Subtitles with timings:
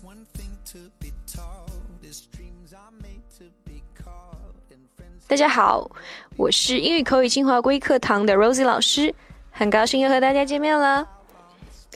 [0.00, 1.66] One thing to be tall,
[2.00, 4.54] these dreams are made to be caught.
[4.70, 5.88] And friends 大家好，
[6.36, 9.14] 我是英语口语精华龟课堂的 Rosie 老师，
[9.50, 11.06] 很高兴又和大家见面了。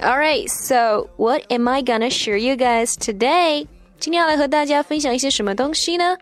[0.00, 3.66] All right, so what am I gonna share you guys today?
[3.98, 6.16] 今天要来和大家分享一些什么东西呢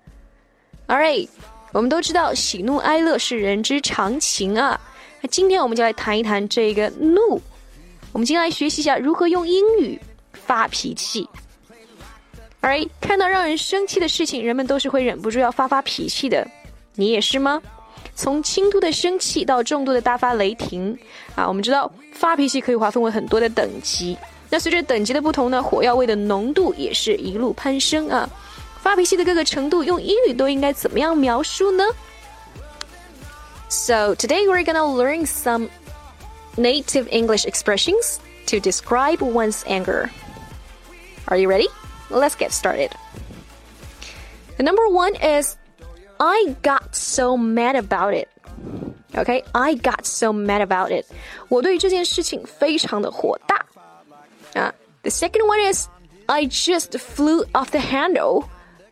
[0.87, 1.29] ？All right，
[1.73, 4.81] 我们都知道喜怒哀乐是人之常情啊。
[5.21, 7.43] 那今天我们就来谈一谈这个怒。
[8.13, 10.01] 我们今天来学习一下如何用英语
[10.33, 11.29] 发脾气。
[12.64, 16.46] Alright，看到让人生气的事情，人们都是会忍不住要发发脾气的。
[16.96, 17.62] 你也是吗？
[18.16, 20.98] 从轻度的生气到重度的大发雷霆
[21.36, 24.18] 啊，我们知道发脾气可以划分为很多的等级。
[24.50, 28.30] 那随着等级的不同呢，火药味的浓度也是一路攀升啊。
[28.82, 31.84] 发脾气的各个程度，用英语都应该怎么样描述呢？
[33.70, 35.70] So today we're gonna learn some
[36.58, 38.18] native English expressions
[38.48, 40.10] to describe one's anger.
[41.26, 41.68] Are you ready?
[42.14, 42.92] Let's get started.
[44.58, 45.56] The number one is
[46.20, 48.28] I got so mad about it.
[49.16, 51.06] Okay, I got so mad about it.
[51.50, 53.66] 我对这件事情非常的火大。
[54.54, 55.88] 啊，the second one is
[56.28, 58.46] I just flew off the handle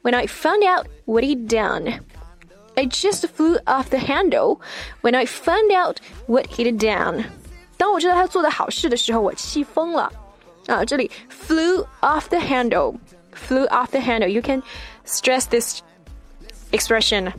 [0.04, 2.00] when I found out what he'd done.
[2.76, 4.60] I just flew off the handle
[5.02, 7.26] when I found out what he'd done.
[7.78, 10.12] 当我知道他做的好事的时候，我气疯了。
[10.68, 12.98] 啊，这里 flew off the handle,
[13.34, 14.28] flew off the handle.
[14.28, 14.62] You can
[15.06, 15.82] stress this
[16.72, 17.32] expression.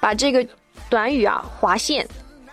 [0.00, 0.46] 把这个
[0.88, 2.06] 短语啊划线，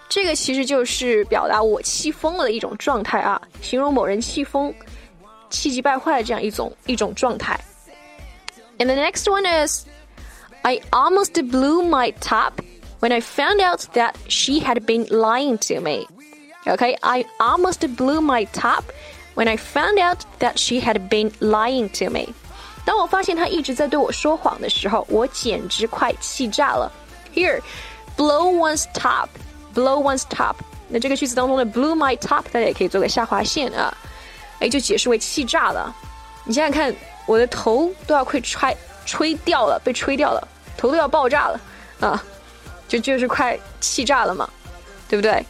[0.09, 4.73] 这个其实就是表达我气疯了的一种状态啊，形容某人气疯、
[5.49, 7.59] 气急败坏的这样一种一种状态。
[8.79, 9.85] And the next one is,
[10.63, 12.53] I almost blew my top
[13.01, 16.07] when I found out that she had been lying to me.
[16.65, 18.85] Okay, I almost blew my top
[19.37, 22.33] when I found out that she had been lying to me.
[22.85, 26.91] 当我发现她一直在对我说谎的时候，我简直快气炸了。
[27.33, 27.61] Here,
[28.17, 29.27] blow one's top,
[29.73, 30.55] blow one's top。
[30.89, 33.95] 那这个句子当中的 blew my top，大家也可以做个下划线啊，
[34.59, 35.95] 哎，就解释为气炸了。
[36.43, 36.93] 你想想看，
[37.25, 41.59] 我的头都要快吹吹掉了，被吹掉了，头都要爆炸了
[42.01, 42.23] 啊，
[42.87, 44.47] 就就是快气炸了嘛，
[45.07, 45.43] 对不对？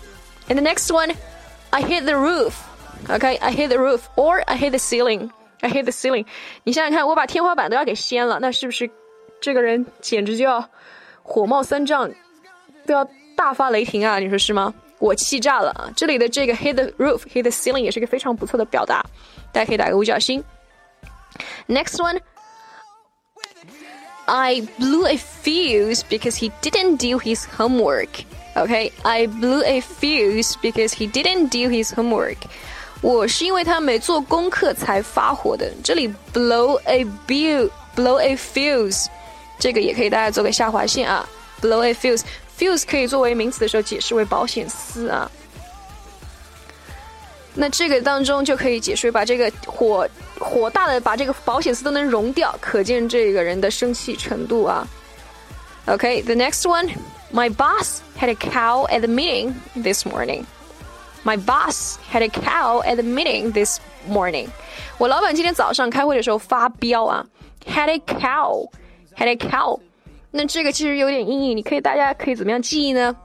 [0.48, 1.14] And the next one,
[1.72, 2.54] I hit the roof.
[3.10, 5.30] Okay, I hit the roof, or I hit the ceiling.
[5.62, 6.26] I hit the ceiling.
[6.64, 8.90] 你想想看，我把天花板都要给掀了，那是不是
[9.42, 10.70] 这个人简直就要
[11.22, 12.10] 火冒三丈，
[12.86, 14.20] 都要大发雷霆啊？
[14.20, 14.74] 你说是吗？
[15.00, 15.92] 我气炸了啊！
[15.98, 19.04] 这里的这个 hit the roof, hit the ceiling 也是一个非常不错的表达，
[19.52, 20.42] 大家可以打个五角星。
[21.68, 22.20] Next one.
[24.26, 28.24] I blew a fuse because he didn't do his homework.
[28.56, 32.38] Okay, I blew a fuse because he didn't do his homework.
[33.02, 35.72] 我是因为他没做功课才发火的。
[35.84, 39.08] 这里 blow a bu blow a fuse，
[39.60, 41.28] 这个也可以大家做个下划线啊。
[41.62, 45.30] blow a fuse，fuse 可以作为名词的时候解释为保险丝啊。
[47.54, 50.08] 那这个当中就可以解释把这个火
[50.40, 54.88] 火大的把这个保险丝都能融掉，可见这个人的生气程度啊。
[55.86, 56.90] Okay, the next one.
[57.32, 60.46] My boss had a cow at the meeting this morning.
[61.24, 64.50] My boss had a cow at the meeting this morning.
[64.98, 67.26] 我老板今天早上开会的时候发飙啊，
[67.66, 68.70] had a cow,
[69.16, 69.80] had a cow.
[70.32, 73.16] 那这个其实有点阴影，你可以大家可以怎么样记忆呢？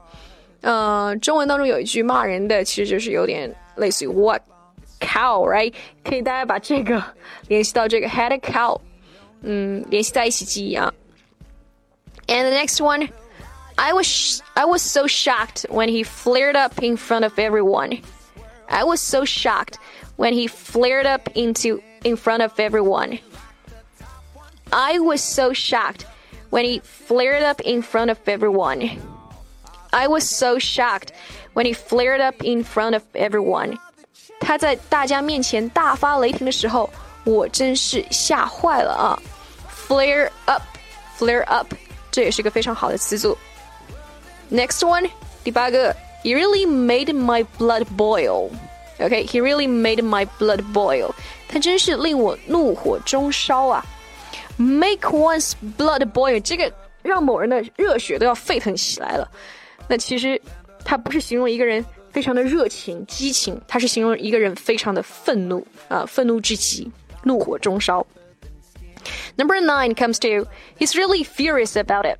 [0.61, 4.41] 呃，中文当中有一句骂人的，其实就是有点类似于 what
[4.99, 5.73] cow，right？
[6.03, 7.03] 可以大家把这个
[7.47, 8.79] 联系到这个 had a cow，
[9.41, 10.93] 嗯，联系在一起记忆啊。
[12.27, 13.09] And the next one.
[13.77, 18.01] I was I was so shocked when he flared up in front of everyone.
[18.69, 19.79] I was so shocked
[20.17, 23.19] when he flared up into in front of everyone.
[24.71, 26.05] I was so shocked
[26.49, 28.91] when he flared up in front of everyone.
[29.91, 31.13] I was so shocked
[31.53, 33.79] when he flared up in front of everyone.
[34.39, 36.89] 他在大家面前大发雷霆的时候，
[37.23, 39.19] 我真是吓坏了啊！
[39.87, 40.61] Flare up,
[41.17, 41.73] flare up，
[42.11, 43.37] 这也是个非常好的词组。
[44.53, 45.09] Next one，
[45.43, 48.49] 第八个，He really made my blood boil.
[48.99, 51.11] Okay, he really made my blood boil.
[51.47, 53.85] 他真是令我怒火中烧啊！
[54.57, 56.71] Make one's blood boil，这个
[57.01, 59.29] 让某人的热血都要沸腾起来了。
[59.87, 60.39] 那其实
[60.83, 66.91] 它不是形容一个人非常的热情激情，它是形容一个人非常的愤怒啊，愤怒至极，
[67.23, 68.05] 怒火中烧。
[69.37, 72.17] Number nine comes to he's really furious about it.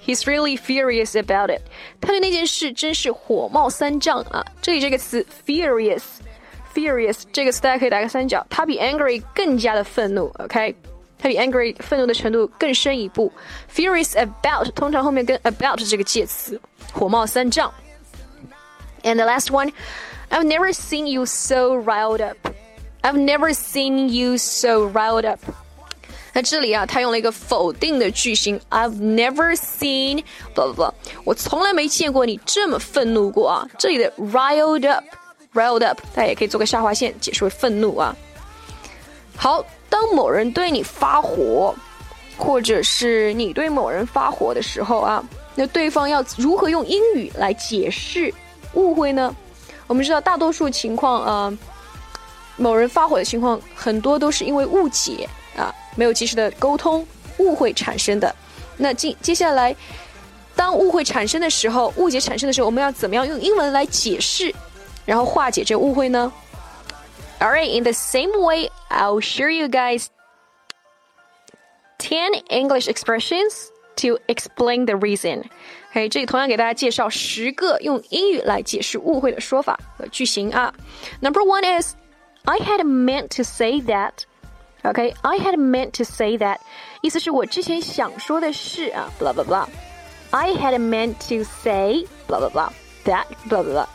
[0.00, 1.62] He's really furious about it.
[2.00, 4.44] 他对那件事真是火冒三丈啊！
[4.62, 6.02] 这里这个词 furious。
[6.74, 10.76] furious 这个词大家可以打个三角，它比 angry 更加的愤怒，OK？
[11.18, 13.32] 它比 angry 愤怒的程度更深一步。
[13.74, 16.60] Furious about 通常后面跟 about 这个介词，
[16.92, 17.72] 火冒三丈。
[19.02, 19.72] And the last one,
[20.28, 22.36] I've never seen you so riled up.
[23.02, 25.40] I've never seen you so riled up.
[26.33, 30.23] 那这里啊，他用了一个否定的句型，I've never seen
[30.55, 30.93] 不不不
[31.25, 33.67] 我从来没见过你这么愤怒过啊。
[33.77, 38.15] 这里的 riled up，riled up，大家也可以做个下划线，解释为愤怒啊。
[39.35, 41.75] 好，当某人对你发火，
[42.37, 45.21] 或者是你对某人发火的时候啊，
[45.53, 48.33] 那对方要如何用英语来解释
[48.73, 49.35] 误会呢？
[49.87, 51.57] 我们知道，大多数情况啊，
[52.55, 55.27] 某人发火的情况很多都是因为误解。
[55.90, 57.06] 啊，没有及时的沟通，
[57.38, 58.34] 误会产生的。
[58.76, 59.74] 那接接下来，
[60.54, 64.54] 当误会产生的时候，误解产生的时候，我们要怎么样用英文来解释，
[65.04, 66.32] 然后化解这误会呢？
[67.40, 70.06] Alright, in the same way, I'll share you guys
[71.98, 75.44] ten English expressions to explain the reason.
[75.92, 80.72] 嘿，这里同样给大家介绍十个用英语来解释误会的说法和句型啊。
[81.20, 81.94] Number one is,
[82.44, 84.12] I had meant to say that.
[84.84, 86.58] Okay, I had meant to say that，
[87.00, 92.70] 意思是我之前想说的是啊，blah blah blah。I had meant to say blah blah blah
[93.04, 93.88] that blah blah blah.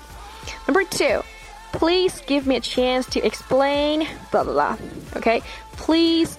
[0.67, 1.23] Number two,
[1.71, 4.77] please give me a chance to explain blah blah blah.
[5.15, 5.41] Okay,
[5.77, 6.37] please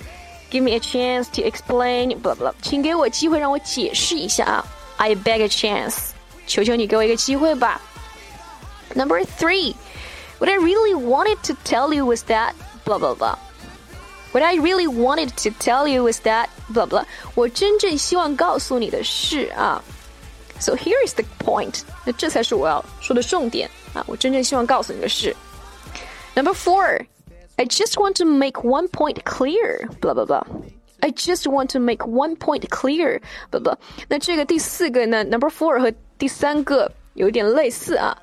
[0.50, 2.52] give me a chance to explain blah blah.
[2.60, 4.66] 请给我机会让我解释一下啊。
[4.99, 6.10] I beg a chance，
[6.46, 7.81] 求求你给我一个机会吧。
[8.94, 9.75] Number three,
[10.38, 12.52] what I really wanted to tell you was that
[12.84, 13.38] blah blah blah.
[14.37, 17.04] What I really wanted to tell you is that blah blah.
[17.34, 19.82] 我真正希望告诉你的是啊。
[20.58, 21.82] So here is the point.
[22.04, 24.04] 那这才是我要说的重点啊！
[24.06, 25.34] 我真正希望告诉你的是，
[26.34, 27.04] Number four.
[27.56, 29.88] I just want to make one point clear.
[30.00, 30.44] Blah blah blah.
[31.00, 33.20] I just want to make one point clear.
[33.50, 33.76] Blah blah.
[34.08, 35.25] 那这个第四个呢？
[35.25, 38.16] Number four 和第三个有点类似啊。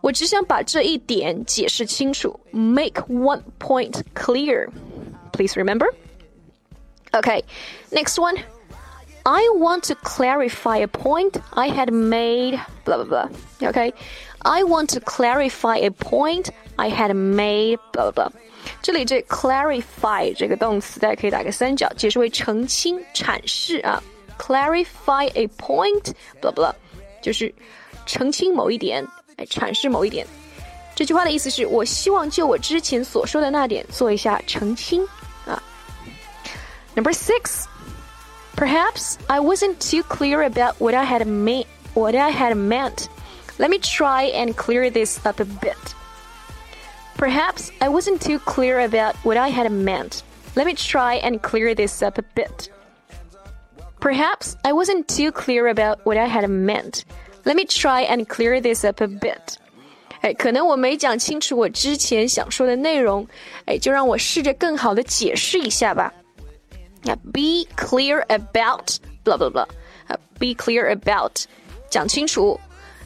[0.00, 2.38] 我只想把这一点解释清楚。
[2.52, 4.68] Make one point clear.
[5.34, 5.86] Please remember.
[7.12, 7.42] Okay,
[7.92, 8.36] next one.
[9.26, 12.58] I want to clarify a point I had made.
[12.84, 13.68] Blah blah blah.
[13.68, 13.92] Okay,
[14.42, 17.78] I want to clarify a point I had made.
[17.92, 18.32] Blah blah blah.
[18.82, 24.02] 这里这 clarify 这个动词，大家可以打个三角，解释为澄清、阐释啊。
[24.38, 26.12] Clarify a point.
[26.40, 26.72] Blah blah，
[27.20, 27.52] 就是
[28.06, 29.06] 澄清某一点，
[29.36, 30.26] 哎，阐释某一点。
[30.94, 35.06] 这句话的意思是我希望就我之前所说的那点做一下澄清。
[36.96, 37.68] Number six.
[38.56, 41.66] Perhaps I wasn't too clear about what I had meant.
[41.94, 43.08] What I had meant.
[43.58, 45.94] Let me try and clear this up a bit.
[47.16, 50.22] Perhaps I wasn't too clear about what I had meant.
[50.56, 52.70] Let me try and clear this up a bit.
[54.00, 57.04] Perhaps I wasn't too clear about what I had meant.
[57.44, 59.58] Let me try and clear this up a bit.
[60.22, 63.26] 哎，可能我没讲清楚我之前想说的内容，
[63.66, 66.12] 哎，就让我试着更好的解释一下吧。
[67.32, 69.66] be clear about blah blah blah.
[70.08, 71.46] Uh, be clear about
[71.90, 72.58] 讲清楚。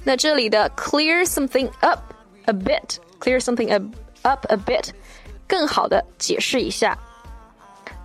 [0.04, 2.12] 那这里的 clear something up
[2.44, 3.92] a bit, clear something
[4.22, 4.90] up a bit，
[5.46, 6.98] 更好的解释一下。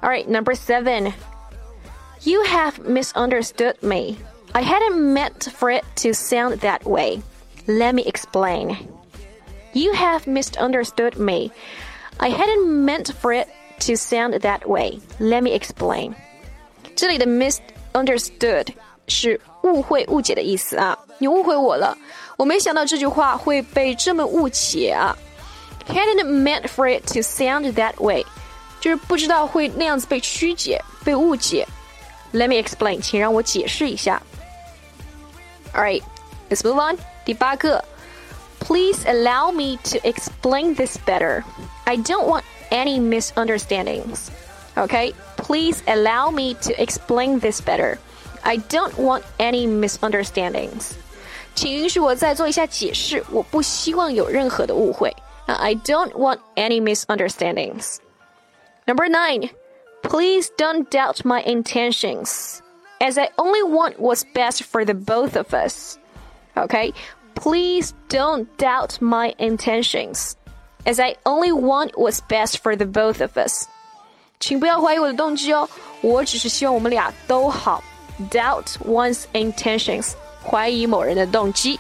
[0.02, 1.14] All right, number seven.
[2.21, 4.18] You have misunderstood me.
[4.54, 7.21] I hadn't meant for it to sound that way.
[7.68, 8.78] Let me explain.
[9.74, 11.52] You have misunderstood me.
[12.18, 13.48] I hadn't meant for it
[13.80, 15.00] to sound that way.
[15.19, 16.14] Let me explain.
[16.95, 18.68] 这里的 misunderstood
[19.07, 20.98] 是误会、误解的意思啊。
[21.18, 21.98] 你误会我了，
[22.38, 25.16] 我没想到这句话会被这么误解啊。
[25.88, 28.26] Hadn't meant for it to sound that way，
[28.80, 31.68] 就是不知道会那样子被曲解、被误解。
[32.31, 34.21] Let me explain，请让我解释一下。
[35.74, 36.04] Alright,
[36.50, 36.98] let's move on.
[37.26, 37.83] 第八个，
[38.59, 41.44] Please allow me to explain this better.
[41.86, 44.30] I don't want any misunderstandings.
[44.78, 47.98] Okay, please allow me to explain this better.
[48.44, 50.94] I don't want any misunderstandings.
[51.56, 55.14] 请允许我再做一下解释，我不希望有任何的误会。
[55.48, 57.98] I don't want any misunderstandings.
[58.86, 59.50] Number nine,
[60.02, 62.62] please don't doubt my intentions,
[63.00, 65.98] as I only want what's best for the both of us.
[66.56, 66.94] Okay,
[67.36, 70.36] please don't doubt my intentions
[70.86, 73.66] as I only want what's best for the both of us.
[74.40, 75.69] 请不要怀疑我的动机哦，
[76.02, 77.83] 我只是希望我们俩都好。
[78.31, 80.12] Doubt one's intentions，
[80.44, 81.80] 怀疑某人的动机。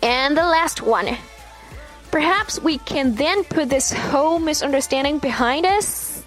[0.00, 1.16] And the last one.
[2.10, 6.22] Perhaps we can then put this whole misunderstanding behind us.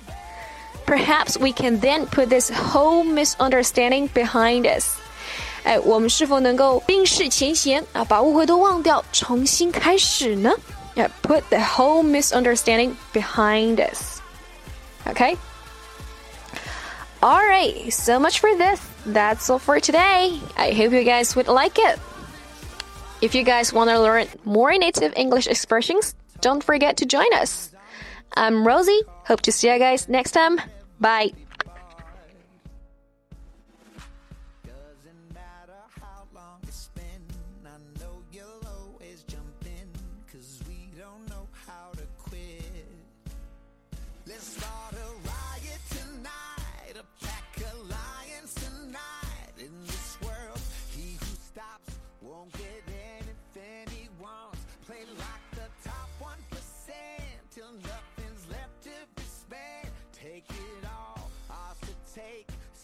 [0.88, 4.96] Perhaps we can then put this whole misunderstanding behind us.
[5.64, 10.52] 哎，我们是否能够冰释前嫌啊，把误会都忘掉，重新开始呢
[10.97, 14.21] ？Yeah, put the whole misunderstanding behind us.
[15.07, 15.37] Okay.
[17.23, 18.81] Alright, so much for this.
[19.07, 20.41] That's all for today.
[20.57, 21.99] I hope you guys would like it.
[23.21, 27.71] If you guys want to learn more native English expressions, don't forget to join us.
[28.35, 29.03] I'm Rosie.
[29.27, 30.61] Hope to see you guys next time.
[30.99, 31.33] Bye.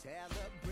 [0.07, 0.66] Taliban